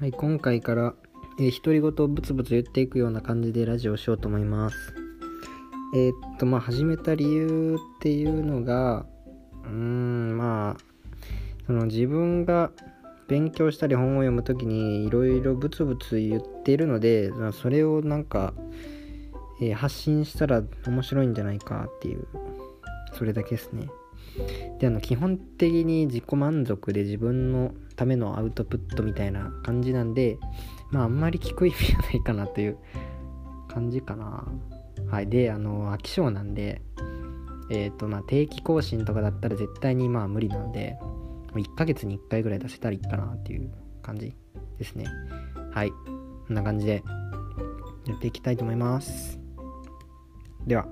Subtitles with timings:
[0.00, 0.94] はい、今回から、
[1.38, 4.94] えー、独り言をブツブツ言っていくような感じでラジオをしようと思います。
[5.94, 9.04] えーっと、まあ、始めた理由っていうのが、
[9.62, 10.76] うーん、まあ、
[11.66, 12.70] その自分が
[13.28, 18.54] 勉強したり本を読むときにいろいろブツブツ言ってるので、それをなんか、
[19.60, 22.26] えー発信したら面白いんじゃないかっていう、
[23.12, 23.90] それだけですね。
[24.78, 30.38] であの基本的に自己満足で自分のためのアウトプットみたいな感じなんで
[30.90, 32.78] まああんまり聞く意味がないかなという
[33.68, 34.44] 感じかな。
[35.10, 35.28] はい。
[35.28, 36.82] であの飽き性なんで
[37.70, 40.98] えっ、とまあ定期更新とかだったら絶対にまあ無理なので
[41.54, 43.70] 1ヶ月に1回ぐらい出せたらいいかなっていう
[44.02, 44.34] 感じ
[44.78, 45.06] ですね。
[45.72, 45.90] はい。
[45.90, 47.02] こんな感じで
[48.06, 49.38] やっていきたいと思います。
[50.66, 50.86] では。